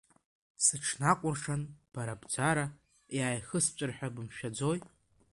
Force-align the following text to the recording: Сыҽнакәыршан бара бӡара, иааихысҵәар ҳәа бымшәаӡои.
Сыҽнакәыршан 0.63 1.61
бара 1.93 2.21
бӡара, 2.21 2.65
иааихысҵәар 3.17 3.91
ҳәа 3.97 4.13
бымшәаӡои. 4.15 4.79